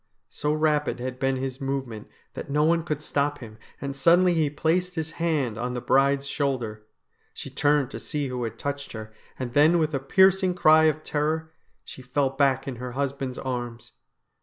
So 0.31 0.51
rapid 0.51 0.99
had 0.99 1.19
been 1.19 1.35
his 1.35 1.61
movement 1.61 2.07
that 2.33 2.49
no 2.49 2.63
one 2.63 2.81
could 2.83 3.03
stop 3.03 3.37
him, 3.37 3.59
and 3.79 3.95
suddenly 3.95 4.33
he 4.33 4.49
placed 4.49 4.95
his 4.95 5.11
hand 5.21 5.59
on 5.59 5.75
the 5.75 5.79
bride's 5.79 6.25
shoulder. 6.27 6.87
She 7.35 7.51
turned 7.51 7.91
to 7.91 7.99
see 7.99 8.27
who 8.27 8.43
had 8.43 8.57
touched 8.57 8.93
her, 8.93 9.13
and 9.37 9.53
then 9.53 9.77
with 9.77 9.93
a 9.93 9.99
piercing 9.99 10.55
cry 10.55 10.85
of 10.85 11.03
terror 11.03 11.51
she 11.85 12.01
fell 12.01 12.31
back 12.31 12.67
in 12.67 12.77
her 12.77 12.93
husband's 12.93 13.37
arms. 13.37 13.91